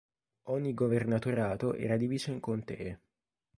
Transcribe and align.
Ogni 0.47 0.73
governatorato 0.73 1.75
era 1.75 1.95
diviso 1.95 2.31
in 2.31 2.39
contee. 2.39 2.99